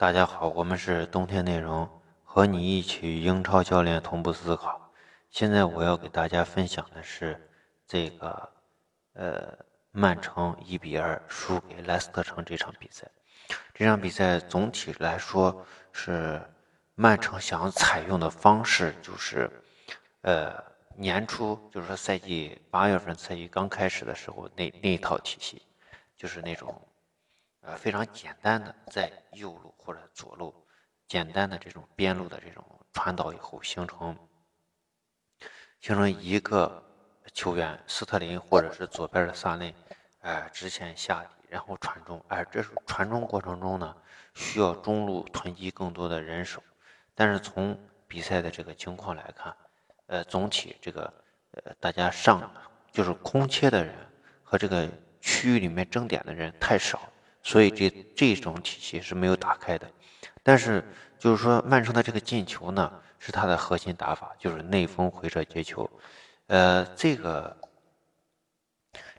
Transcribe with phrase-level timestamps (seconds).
[0.00, 1.86] 大家好，我们是冬天内容，
[2.24, 4.90] 和你一起英超教练同步思考。
[5.28, 7.38] 现在我要给大家分享的是
[7.86, 8.50] 这个，
[9.12, 9.58] 呃，
[9.92, 13.06] 曼城一比二输给莱斯特城这场比赛。
[13.74, 16.40] 这场比赛总体来说是
[16.94, 19.50] 曼城想采用的方式，就是，
[20.22, 20.50] 呃，
[20.96, 25.60] 年初就是说赛季八月份赛季刚开始的时候那那套体系，
[26.16, 26.74] 就是那种。
[27.62, 30.54] 呃，非常简单的在右路或者左路，
[31.06, 34.16] 简单的这种边路的这种传导以后，形成
[35.80, 36.82] 形成一个
[37.32, 39.74] 球员斯特林或者是左边的萨内，
[40.20, 42.22] 呃，直线下底，然后传中。
[42.28, 43.94] 哎，这是传中过程中呢，
[44.34, 46.62] 需要中路囤积更多的人手。
[47.14, 49.54] 但是从比赛的这个情况来看，
[50.06, 51.12] 呃，总体这个
[51.52, 52.50] 呃，大家上
[52.90, 53.94] 就是空切的人
[54.42, 54.88] 和这个
[55.20, 57.00] 区域里面争点的人太少。
[57.42, 59.90] 所以这这种体系是没有打开的，
[60.42, 60.84] 但是
[61.18, 65.90] 就是说曼城的这个进球呢，是他的核心打法，就是内锋回撤接球。
[66.48, 67.56] 呃，这个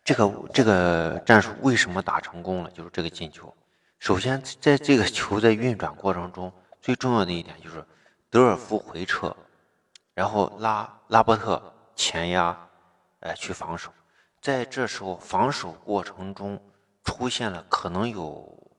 [0.03, 2.69] 这个这个战术为什么打成功了？
[2.69, 3.51] 就是这个进球。
[3.97, 7.83] 首先，在这个球在运转过程中，最重要的一点就是
[8.29, 9.35] 德尔夫回撤，
[10.13, 11.61] 然后拉拉波特
[11.95, 12.55] 前压，
[13.21, 13.91] 呃，去防守。
[14.39, 16.61] 在这时候防守过程中。
[17.03, 18.71] 出现了可能有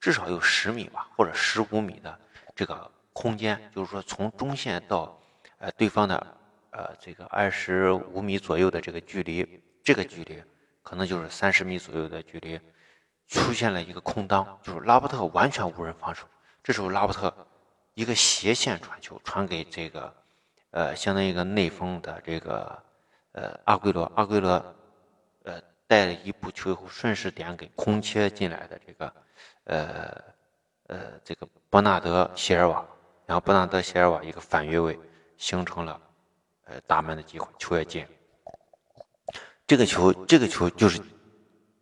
[0.00, 2.18] 至少有十米吧，或者十五米的
[2.54, 5.20] 这个空间，就是说从中线到
[5.58, 6.26] 呃对方的
[6.70, 10.42] 呃这个二十五米左右的这个距离，这个距离
[10.82, 12.58] 可能就是三十米左右的距离，
[13.28, 16.26] 出现了一个空当，就是拉波特完全无人防守。
[16.62, 17.34] 这时候拉波特
[17.94, 20.14] 一个斜线传球传给这个
[20.70, 22.82] 呃相当于一个内锋的这个
[23.32, 24.50] 呃阿圭罗，阿圭罗
[25.44, 25.62] 呃。
[25.86, 29.12] 带了一步球以后，顺势点给空切进来的这个，
[29.64, 30.24] 呃，
[30.88, 32.84] 呃，这个伯纳德席尔瓦，
[33.24, 34.98] 然后伯纳德席尔瓦一个反越位，
[35.36, 36.00] 形成了，
[36.64, 38.04] 呃，打门的机会，球也进。
[39.66, 41.00] 这个球，这个球就是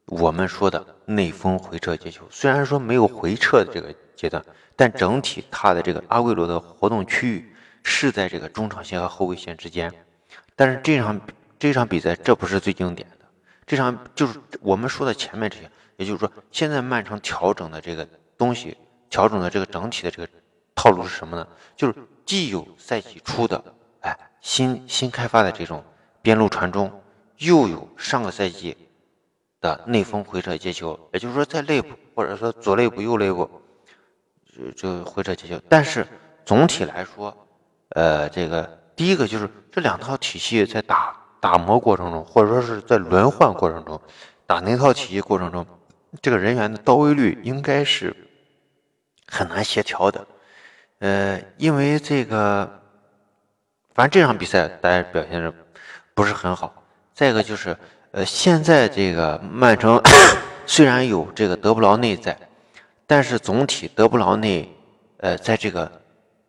[0.06, 2.26] 我们说的内锋回撤接球。
[2.30, 9.92] 虽然说没有回撤的这个阶段，但整体他的这个阿圭罗的活动区域是在这个中场线和后卫线之间。
[10.56, 11.20] 但是这场
[11.58, 13.23] 这场比赛，这不是最经典的。
[13.66, 18.76] 这场就是我们说的前面这些，也就是说，现在曼城调整的这个东西，
[19.08, 20.28] 调整的这个整体的这个
[20.74, 21.46] 套路是什么呢？
[21.74, 21.94] 就是
[22.26, 23.62] 既有赛季初的
[24.00, 25.82] 哎新新开发的这种
[26.20, 26.92] 边路传中，
[27.38, 28.76] 又有上个赛季
[29.60, 33.48] 的内锋回撤接球，也就是说在内部或者说左内部右内部
[34.54, 35.58] 就就回撤接球。
[35.68, 36.06] 但是
[36.44, 37.34] 总体来说，
[37.90, 41.23] 呃，这个第一个就是这两套体系在打。
[41.44, 44.00] 打磨过程中，或者说是在轮换过程中，
[44.46, 45.66] 打那套体系过程中，
[46.22, 48.16] 这个人员的到位率应该是
[49.26, 50.26] 很难协调的。
[51.00, 52.80] 呃，因为这个，
[53.94, 55.52] 反正这场比赛大家表现的
[56.14, 56.82] 不是很好。
[57.12, 57.76] 再一个就是，
[58.12, 60.00] 呃，现在这个曼城
[60.64, 62.34] 虽然有这个德布劳内在，
[63.06, 64.66] 但是总体德布劳内，
[65.18, 65.92] 呃，在这个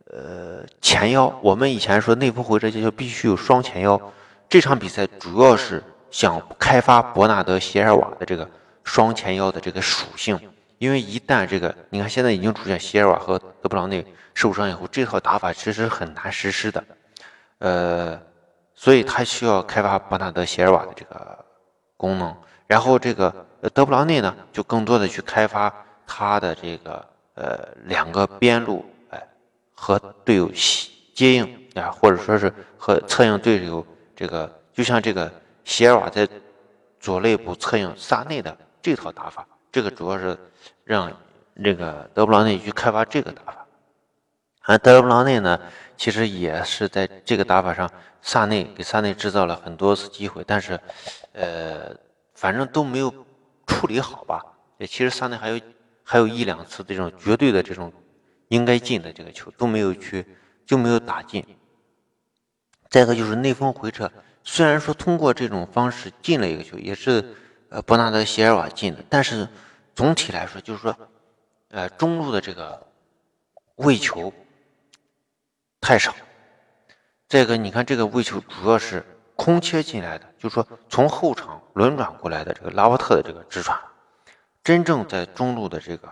[0.06, 4.00] 呃前腰，我们以前说内部回撤就必须有双前腰。
[4.48, 8.50] 这场比赛主要是想开发伯纳德席尔瓦的这个
[8.84, 10.40] 双前腰的这个属性，
[10.78, 16.84] 因为一旦这个你看现在已经出现席尔瓦和德布劳内受伤以后，这套打法其实很难实施的，
[17.58, 18.22] 呃，
[18.76, 21.46] 所以他需要开发伯纳德席尔瓦的这个
[21.98, 22.34] 功能，
[22.68, 25.74] 然后这个德布劳内呢，就更多的去开发
[26.06, 29.22] 他的这个呃两个边路，哎，
[29.74, 30.50] 和队友
[31.14, 33.86] 接应啊，或者说是和策应队友。
[34.16, 35.32] 这个就像这个
[35.64, 36.28] 席尔瓦在
[37.00, 40.38] 左内部策应萨内的这套打法，这个主要是
[40.84, 41.12] 让
[41.64, 43.66] 这个德布劳内去开发这个打法。
[44.62, 45.60] 而德布劳内呢，
[45.96, 47.88] 其实也是在这个打法上，
[48.22, 50.80] 萨内给萨内制造了很多次机会，但是，
[51.34, 51.96] 呃，
[52.34, 53.14] 反正都没有
[53.68, 54.42] 处理好吧。
[54.80, 55.62] 其实萨内还有
[56.04, 57.94] 还有一两次这种绝对的这种
[58.48, 60.26] 应该进的这个球都没有去
[60.66, 61.46] 就没有打进。
[62.96, 64.10] 再一个就是内锋回撤，
[64.42, 67.36] 虽然说通过这种方式进了一个球，也是
[67.68, 69.46] 呃伯纳德席尔瓦进的，但是
[69.94, 70.96] 总体来说就是说，
[71.72, 72.88] 呃中路的这个
[73.76, 74.32] 喂球
[75.82, 76.16] 太少。
[77.28, 79.06] 再一个，你看这个喂球主要是
[79.36, 83.78] 空切进来的，就是说从后场轮转过来的这个拉波特的这个直传，
[84.64, 86.10] 真正在中路的这个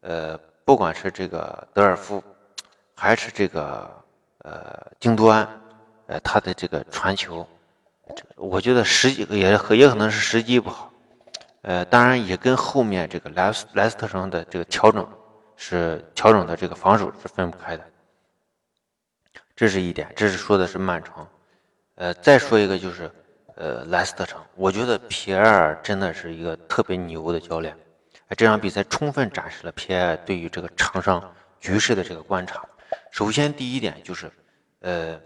[0.00, 2.24] 呃不管是这个德尔夫
[2.94, 4.02] 还是这个
[4.38, 5.60] 呃京多安。
[6.06, 7.46] 呃，他的这个传球，
[8.36, 10.92] 我觉得时机也也可能是时机不好，
[11.62, 15.08] 呃，当然也跟后面这个莱斯莱斯特城的这个调整
[15.56, 17.84] 是调整的这个防守是分不开的。
[19.56, 21.26] 这是一点，这是说的是曼城。
[21.94, 23.08] 呃，再说一个就是，
[23.54, 27.76] 呃，莱斯特城，我觉得皮埃尔真的是一个特别牛的教练。
[28.36, 32.64] 这场比赛充分展示了皮埃尔对于这个场上局势的这个观察。
[33.12, 34.28] 首先，第一点就是，
[34.80, 35.20] 呃，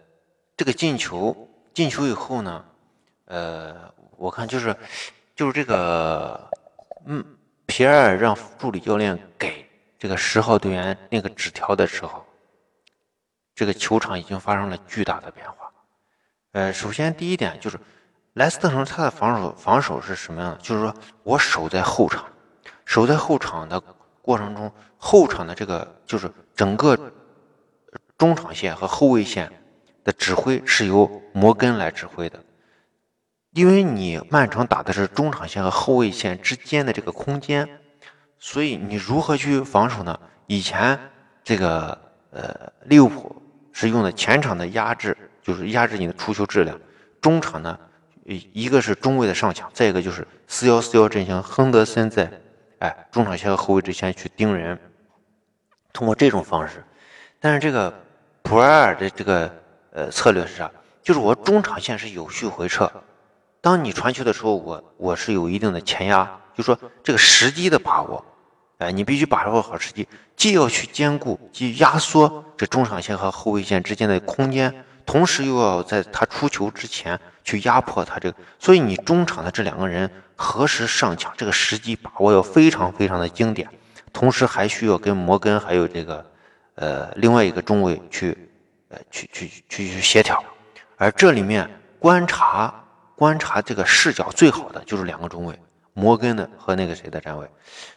[0.59, 2.65] 这个进球进球以后呢，
[3.27, 4.77] 呃，我看就是
[5.37, 6.51] 就是这个，
[7.07, 7.25] 嗯，
[7.65, 9.65] 皮埃尔让助理教练给
[9.97, 12.25] 这个十号队员那个纸条的时候。
[13.55, 15.71] 这个球场已经发生了巨大的变化。
[16.53, 17.79] 呃，首先第一点就是，
[18.33, 20.57] 莱斯特城他的防守防守是什么样的？
[20.59, 22.25] 就是说我守在后场，
[22.85, 23.81] 守在后场的
[24.23, 26.99] 过程中，后场的这个就是整个
[28.17, 29.53] 中场线和后卫线
[30.09, 31.01] 的指挥是由
[31.33, 32.43] 摩根来指挥的。
[33.53, 37.69] 因为你曼城打的是中场线和后卫线之间的这个空间，
[38.39, 40.19] 所以你如何去防守呢？
[40.47, 40.99] 以前
[41.45, 41.97] 这个
[42.31, 43.35] 呃利物浦。
[43.81, 46.77] 是用的前场的压制，就是压制你的出球质量；
[47.21, 47.79] 中场呢，
[48.25, 52.29] 一个是中卫的上抢，再一个就是四幺四幺阵型，亨德森在
[52.81, 54.77] 哎中场线和后卫之间去盯人，
[55.93, 56.85] 通过这种方式。
[57.39, 57.95] 但是这个
[58.43, 59.49] 普埃尔的这个
[59.93, 60.71] 呃策略是啥？
[61.03, 62.91] 就是我中场线是有序回撤，
[63.61, 68.25] 当你传球的时候，我我是有一定的前压，就说这个时机的把握。
[68.79, 70.07] 哎，你必须把握好时机，
[70.37, 74.73] 既要去兼顾，既压缩这中场线和后卫线之间的空间，
[75.05, 78.37] 同时又要在他出球之前去压迫他这个。
[78.59, 83.69] 所以你中场的这两个人何时上抢，这个时机把握要非常非常的经典，
[84.13, 86.25] 同时还需要跟摩根还有这个
[86.77, 88.48] 呃另外一个中卫去
[88.89, 90.43] 呃去去去去协调。
[90.97, 91.69] 而这里面
[91.99, 92.75] 观察
[93.15, 95.59] 观察这个视角最好的就是两个中卫。
[95.95, 97.45] 摩根的和那个谁的站位，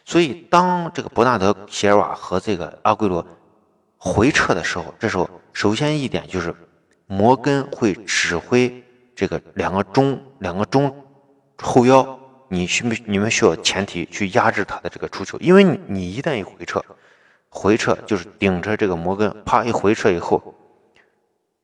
[0.04, 3.24] 所以当这个伯纳德席尔瓦和这个阿圭罗
[3.96, 6.52] 回撤的时候，这时候首先一点就是
[7.06, 8.82] 摩根会指挥
[9.14, 10.92] 这个两个中两个中
[11.58, 12.18] 后腰，
[12.48, 16.84] 你需不你们需要前提去压制他的这个出球，因为你一旦一回撤，
[17.50, 20.52] 回撤就是顶着这个摩根，啪一回撤以后，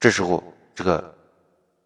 [0.00, 0.42] 这时候
[0.74, 1.14] 这个。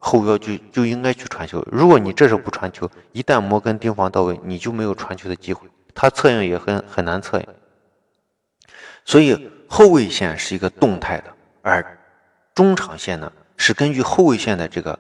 [0.05, 1.64] 后腰就就应该去传球。
[1.70, 5.69] 如果你这时候不传球，一旦摩根盯防到位，你就没有传球的机会。
[5.94, 7.47] 他策应也很很难策应。
[9.05, 11.32] 所以后卫线是一个动态的，
[11.62, 11.97] 而
[12.53, 14.99] 中场线呢是根据后卫线的这个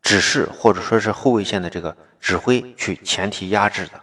[0.00, 4.00] 指示或者说是后卫线的这个指挥去前提压制的。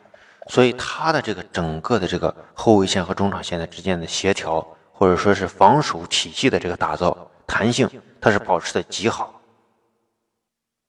[0.49, 4.59] 所以他的这个整个的这个后卫线和中场线的之间的协调，
[4.91, 7.89] 或者说是防守体系的这个打造弹性，
[8.21, 9.41] 它是保持的极好。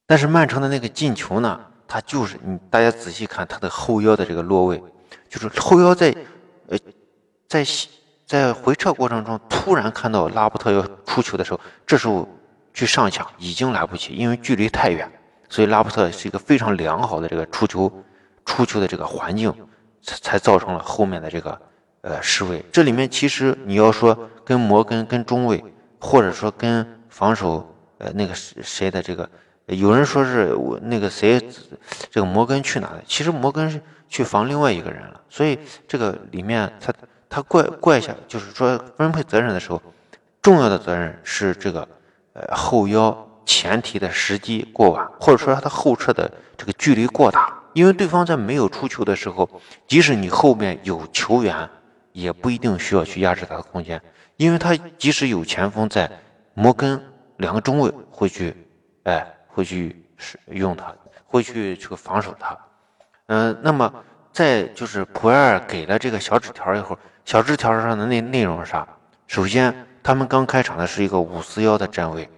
[0.07, 1.59] 但是曼城的那个进球呢？
[1.91, 4.79] 他就是你，大家仔细看他的后腰的这个落位，
[5.27, 6.15] 就是后腰在，
[6.69, 6.77] 呃，
[7.49, 7.65] 在
[8.27, 12.29] 在回撤过程中突然看到拉波特要出球的时候，这时候
[12.75, 15.11] 去上抢已经来不及，因为距离太远，
[15.49, 17.91] 所以拉波特是一个非常良好的这个出球
[18.45, 19.51] 出球的这个环境，
[20.03, 21.59] 才才造成了后面的这个
[22.03, 22.63] 呃失位。
[22.71, 25.65] 这里面其实你要说跟摩根、跟中卫，
[26.01, 29.29] 或者说跟防守呃那个谁谁的这个。
[29.67, 31.39] 有人说是我那个谁，
[32.11, 33.03] 这个摩根去哪了？
[33.07, 33.79] 其实摩根是
[34.09, 35.21] 去防另外一个人了。
[35.29, 36.91] 所以这个里面他
[37.29, 39.83] 他怪怪下，就是说分配责任的时候，
[40.41, 41.87] 重要的责任是这个
[42.33, 47.55] 呃后腰前提的时机过晚，或者说他的后撤的这个距离过大。
[47.75, 49.47] 因为对方在没有出球的时候，
[49.87, 51.69] 即使你后面有球员，
[52.13, 54.01] 也不一定需要去压制他的空间，
[54.39, 56.11] 因为他即使有前锋在，
[56.55, 56.99] 摩根
[57.37, 58.57] 两个中卫会去，
[59.03, 59.35] 哎。
[59.51, 60.95] 会去使用它，
[61.27, 62.57] 会去这个防守它，
[63.27, 63.93] 嗯，那么
[64.33, 68.87] 再就是普埃尔给了这个小纸条以后，小纸条上的内内容是啥？
[69.27, 72.31] 首先，他们刚开场的是一个五四幺的站位，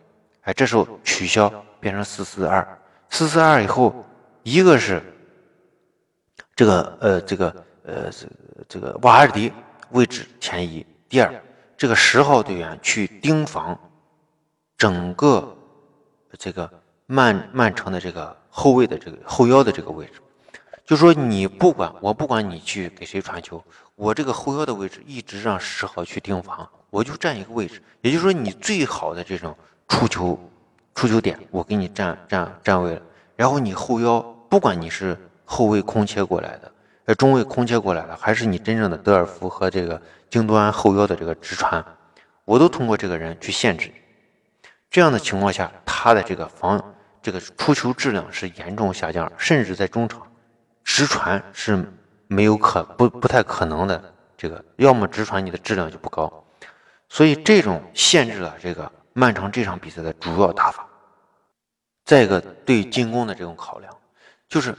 [0.44, 2.66] 哎，这时候取消变成四四二，
[3.10, 4.02] 四四二以后，
[4.42, 5.02] 一个是
[6.56, 8.26] 这个呃这个呃这
[8.66, 9.52] 这个瓦尔迪
[9.90, 11.30] 位置前移，第二，
[11.80, 13.78] 这个十号队员去盯防
[14.76, 15.56] 整个
[16.38, 16.70] 这个。
[17.12, 20.20] 曼曼城的这个后卫的这个后腰的这个位置，
[20.84, 23.60] 就说你不管我不管你去给谁传球，
[23.96, 27.82] 我这个后腰的位置一直让十号去盯防，我就占一个位置。
[28.00, 29.52] 也就是说，你最好的这种
[29.88, 30.38] 出球
[30.94, 33.02] 出球点，我给你占占占位了。
[33.34, 36.72] 然后你后腰，不管你是后卫空切过来的，
[37.06, 41.84] 呃中卫空切过来的，还是你真正的德尔福和这个京多安后腰的这个直传，
[42.44, 43.92] 我都通过这个人去限制。
[44.88, 46.94] 这样的情况下，他的这个防。
[47.22, 50.26] 这个出球质量是严重下降，甚至在中场
[50.82, 51.86] 直传是
[52.28, 56.32] 没有可不不太可能的这个要么直传你的质量就不高，
[57.10, 60.88] 所以这种限制了这个曼城这场比赛的主要打法。
[62.06, 63.94] 再一个对进攻的这种考量，
[64.48, 64.74] 就是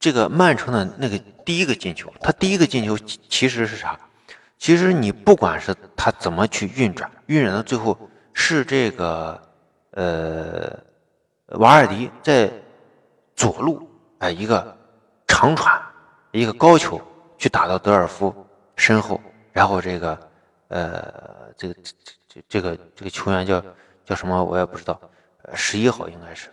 [0.00, 1.16] 这个曼城的那个
[1.46, 3.96] 第一个进球，他第一个进球其实是啥？
[4.60, 7.98] 其实你不管是他怎么去运转，运转到最后
[8.34, 9.40] 是这个
[9.92, 10.78] 呃
[11.58, 12.52] 瓦尔迪在
[13.34, 13.88] 左路
[14.18, 14.76] 哎一个
[15.26, 15.80] 长传，
[16.30, 17.00] 一个高球
[17.38, 19.18] 去打到德尔夫身后，
[19.50, 20.30] 然后这个
[20.68, 21.10] 呃
[21.56, 21.92] 这个这
[22.28, 23.64] 这这个这个球员叫
[24.04, 25.00] 叫什么我也不知道。
[25.54, 26.52] 十一号应该是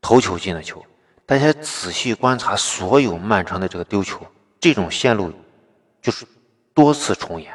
[0.00, 0.82] 头球进的球。
[1.26, 4.26] 大家仔细观察所有曼城的这个丢球，
[4.58, 5.30] 这种线路
[6.00, 6.26] 就是
[6.74, 7.52] 多次重演，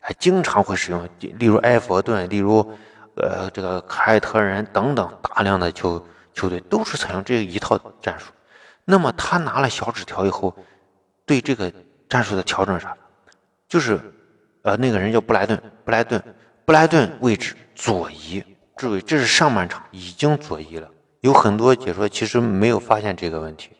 [0.00, 2.58] 还经常会使用，例如埃弗顿，例如
[3.16, 8.32] 呃这个凯尔特人等等大量的球球队都是采用这一套战术。
[8.84, 10.54] 那么他拿了小纸条以后，
[11.24, 11.72] 对这个
[12.08, 12.96] 战术的调整啥？
[13.68, 14.00] 就是
[14.62, 16.22] 呃那个人叫布莱顿，布莱顿，
[16.64, 18.44] 布莱顿位置左移。
[18.74, 20.90] 注意，这是上半场已经左移了。
[21.20, 23.70] 有很多解说其实没有发现这个问题，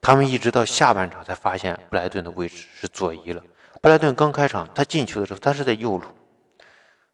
[0.00, 3.42] 他们一直到下半场才发现布莱顿的位置是左移了。
[3.82, 6.06] 布莱顿刚开场他进球的时候，他是在右路。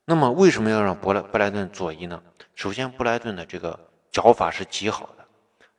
[0.05, 2.23] 那么为什么要让布莱布莱顿左移呢？
[2.55, 3.79] 首先，布莱顿的这个
[4.13, 5.25] 脚法是极好的，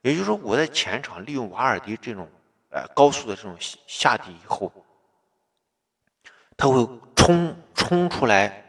[0.01, 2.27] 也就是说，我在前场利用瓦尔迪这种
[2.72, 3.55] 呃高速的这种
[3.86, 4.72] 下底以后，
[6.58, 8.65] 他会冲冲出来。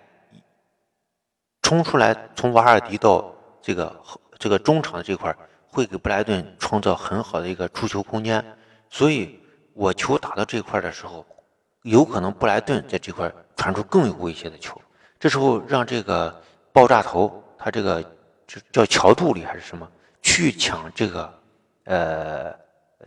[1.63, 4.03] 冲出来，从瓦尔迪到这个
[4.39, 5.35] 这个中场的这块
[5.69, 8.45] 会给布莱顿创造很好的一个出球空间。
[8.91, 9.41] 所以，
[9.73, 11.25] 我球打到这块的时候，
[11.83, 14.81] 有可能布莱顿在这块传出更有威胁的球。
[15.19, 18.05] 这时候，让这个爆炸头，他这个
[18.73, 19.89] 叫乔杜里还是什么，
[20.23, 21.41] 去抢这个
[21.85, 22.55] 呃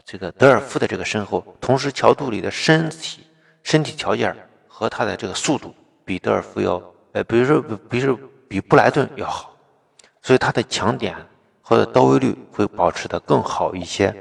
[0.06, 1.46] 这个德尔夫的这个身后。
[1.60, 3.26] 同时，乔杜里的身体
[3.64, 4.36] 身体条件
[4.68, 5.74] 和他的这个速度
[6.06, 6.82] 比德尔夫要
[7.14, 8.30] 呃，比如说，比如说。
[8.46, 9.58] 比布莱顿要好，
[10.22, 11.16] 所以他的抢点
[11.64, 14.14] 或者到位率会保持的更好一些。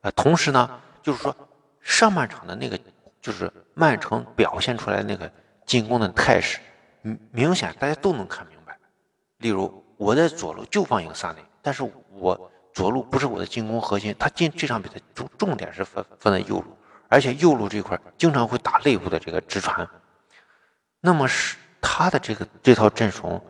[0.00, 1.36] 啊，同时呢，就是说
[1.82, 2.80] 上半场的那个
[3.22, 5.32] 就是曼城表现出来那个
[5.64, 6.58] 进攻的态势，
[7.00, 8.76] 明明显大家都能看明白。
[9.38, 16.76] 例如我在左路就放一个萨内，但是我左路不是我的进攻核心，他进这场比赛重重点是放放在右路，
[17.08, 19.88] 而且右路这块经常会打内部的这个直传，
[21.00, 21.56] 那么是。
[21.84, 23.44] 他的这个这套阵容，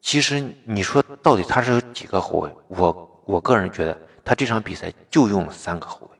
[0.00, 2.50] 其实你说到底他是有几个后卫？
[2.68, 6.18] 我我个人觉得他这场比赛就用了三个后卫，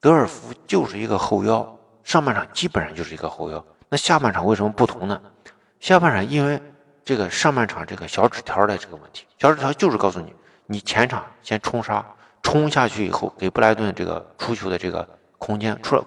[0.00, 1.77] 德尔福就是一个后腰，
[2.08, 3.62] 上半场基本上就是一个后腰。
[3.90, 5.20] 那下半场为什么不同呢？
[5.78, 6.58] 下半场因为
[7.04, 10.32] 这个上半场这个小纸条的这个问题，小纸条就是告诉你，
[10.64, 12.02] 你前场先冲杀，
[12.42, 16.04] 冲下去以后给布莱顿这个出球的这个空间出了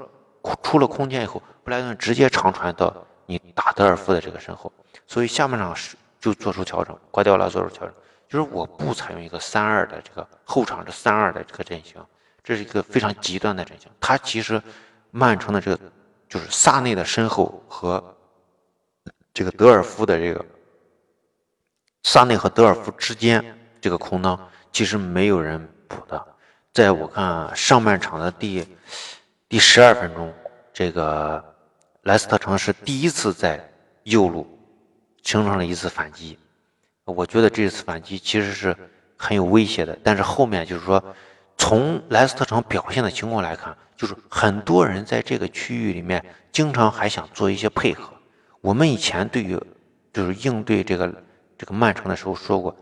[0.64, 2.92] 出了空间以后，布莱顿直接长传到
[3.28, 4.74] 你打德尔夫的这个身后。
[5.06, 7.94] 所以下半场是就做出调整，瓜迪奥拉做出调整，
[8.28, 12.04] 就是我不采用一个三二的这个后场的三二的这个阵型，
[12.44, 13.88] 这是一个非常极端的阵型。
[14.00, 14.60] 他其实
[15.12, 15.80] 曼城的这个
[16.28, 18.04] 就是萨内的身后和
[19.34, 20.44] 这个德尔夫的这个
[22.04, 23.44] 萨内和德尔夫之间
[23.80, 24.40] 这个空当，
[24.72, 26.26] 其实没有人补的。
[26.74, 28.66] 在我看上半场的第
[29.48, 30.34] 第十二分钟，
[30.74, 31.44] 这个
[32.04, 33.64] 莱斯特城是第一次在
[34.04, 34.58] 右路。
[35.24, 36.36] 形成了一次反击，
[37.06, 38.76] 我觉得这次反击其实是
[39.16, 39.96] 很有威胁的。
[40.04, 41.02] 但是后面就是说，
[41.62, 48.12] 从莱斯特城表现的情况来看，就是很多人在这个区域里面经常还想做一些配合。
[48.62, 49.56] 我们以前对于
[50.12, 51.24] 就是应对这个
[51.56, 52.76] 这个曼城的时候说过，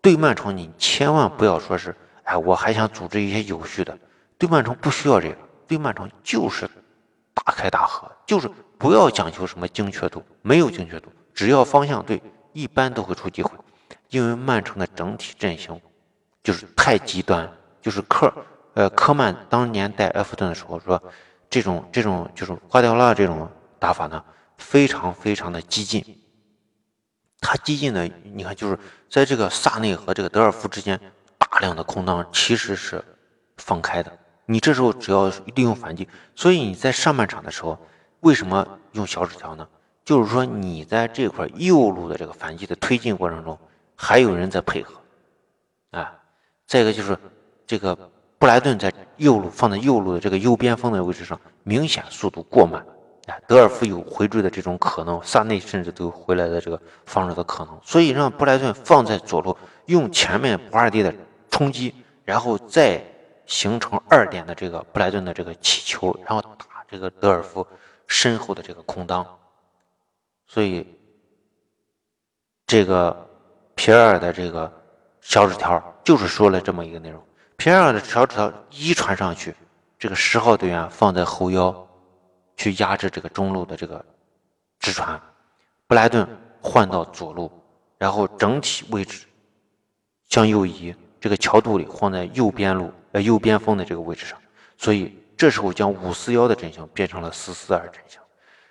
[0.00, 3.96] 对曼城你千万不要说是哎我还想组织一些有序的，
[4.38, 5.36] 对曼城不需要这个，
[5.68, 6.66] 对曼城就是
[7.34, 11.12] 大开大合，就是不要讲求什么精确度，没有精确度。
[11.34, 12.20] 只要方向对，
[12.54, 13.50] 一般都会出机会，
[14.08, 15.78] 因为曼城的整体阵型
[16.42, 17.46] 就是太极端，
[17.82, 18.32] 就是科
[18.72, 21.02] 呃科曼当年带埃弗顿的时候说，
[21.50, 24.24] 这种这种就是瓜迪奥拉这种打法呢，
[24.56, 26.02] 非常非常的激进。
[27.40, 28.78] 他激进的，你看就是
[29.10, 30.98] 在这个萨内和这个德尔夫之间
[31.36, 33.04] 大量的空当其实是
[33.56, 37.76] 放开的，你这时候只要利用反击，所以你在上半场的时候
[38.20, 39.68] 为什么用小纸条呢？
[40.04, 43.58] 就是说，你在这块右路的这个反击的推进过程中，
[43.94, 44.94] 还有人在配合，
[45.92, 46.12] 啊，
[46.66, 47.16] 再一个就是
[47.72, 47.96] 这个
[48.38, 52.84] 布莱顿在右路放在右路的这个右边锋的位置上，明显速度过慢，
[53.26, 61.14] 啊，德尔夫有回追的这种可能，萨内甚至都有回来的这个防守的可能，所以让布莱顿放在左路，用前面瓦尔蒂的
[61.50, 61.94] 冲击，
[62.26, 63.02] 然后再
[63.46, 67.66] 形成二点的这个布莱顿的这个起球，然后打这个德尔夫。
[68.06, 69.26] 身后的这个空当，
[70.46, 70.86] 所以
[72.66, 73.26] 这个
[73.74, 74.70] 皮尔的这个
[75.22, 77.18] 小纸条就是说了这么一个内容。
[77.62, 79.54] 皮埃尔的小纸条一传上去，
[79.96, 81.72] 这个十号队员放在后腰，
[82.56, 84.04] 去压制这个中路的这个
[84.80, 85.22] 直传，
[85.86, 86.26] 布莱顿
[86.60, 87.48] 换到左路，
[87.98, 89.24] 然后整体位置
[90.28, 94.36] 向右移，这个乔杜里放在右边路呃右边锋的这个位置上，
[94.76, 95.16] 所以。
[95.34, 98.20] 这时候将五四幺的阵型变成了四四二阵型，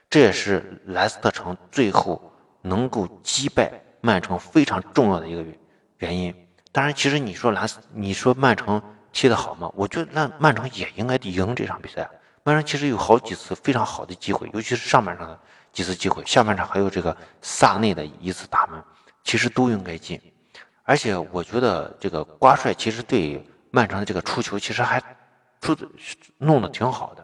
[0.10, 2.32] 这也是莱斯特城最后
[2.62, 5.44] 能够击败曼城非常重要的一个
[5.98, 6.34] 原因。
[6.72, 9.72] 当然，其实你说蓝，你说曼城踢得好吗？
[9.76, 12.10] 我觉得那曼城也应该赢这场比赛。
[12.44, 15.40] 曼城其实有好几次非常好的机会，尤其是上半场的
[15.72, 18.82] 几次机会，下半场还有这个萨内的一次打门，
[19.24, 20.20] 其实都应该进。
[20.84, 25.02] 而且我觉得这个瓜帅其实对曼城的这个出球其实还。
[25.64, 25.78] 出
[26.40, 27.24] 弄得挺好的。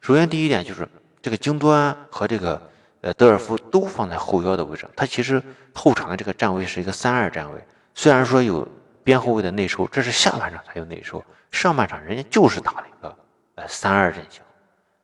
[0.00, 0.88] 首先，第一点就是
[1.20, 2.70] 这个京多安和这个
[3.00, 4.88] 呃德尔夫都放在后腰的位置。
[4.94, 5.42] 他其实
[5.74, 7.60] 后场的这个站位是一个三二站位。
[7.92, 8.64] 虽然说有
[9.04, 13.16] 边后卫的内收，这是下半场才有内收，上半场人家就是打了一个
[13.56, 14.42] 呃三二阵型。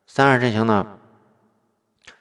[0.07, 0.85] 三二阵型呢，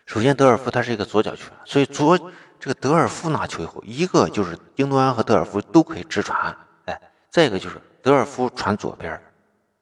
[0.07, 2.19] 首先德尔夫他是一个左脚球员，所以左
[2.61, 6.57] 这个德尔夫拿球以后，一个就是京多安和德尔夫都可以直传，
[6.87, 9.21] 哎，再一个就是德尔夫传左边。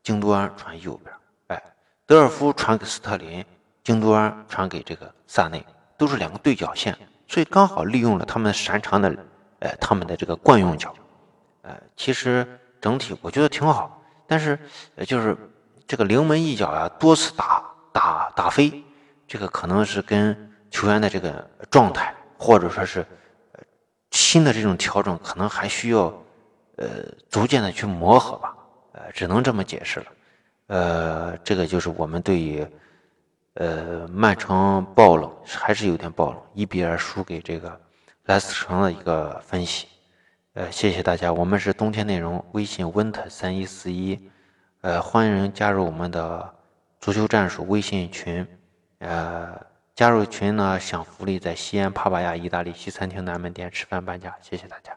[0.02, 1.12] 京多安传右边，
[1.48, 1.60] 哎，
[2.06, 3.44] 德尔夫传给斯特林，
[3.82, 5.66] 京多安传给这个萨内，
[5.98, 9.12] 都是两个对角线，所以刚好利用了他们擅长的，
[9.58, 10.94] 哎，他们的这个惯用脚，
[11.66, 12.46] 呃，其实
[12.80, 14.56] 整体我觉得挺好，但是，
[14.94, 15.36] 呃，就是
[15.84, 18.84] 这个临门一脚啊，多次打打打飞，
[19.26, 23.04] 这个可能是跟球员的这个状态，或者说是
[24.12, 26.04] 新的这种调整，可能还需要，
[26.76, 26.88] 呃，
[27.28, 28.54] 逐渐的去磨合吧。
[28.92, 30.06] 呃，只能这么解释了。
[30.68, 32.64] 呃，这个就是我们对于
[33.54, 37.80] 呃曼城爆冷还是有点爆冷，一比二输给这个
[38.26, 39.88] 莱斯城的一个分析。
[40.56, 44.18] 呃，谢谢大家，我们是冬天内容微信 winter 三一四一，
[44.80, 46.54] 呃，欢迎加入我们的
[46.98, 48.46] 足球战术微信群。
[49.00, 49.54] 呃，
[49.94, 54.34] 加入群呢享福利，在西安帕帕亚意大利西餐厅南门店吃饭半价。
[54.40, 54.96] 谢谢大家。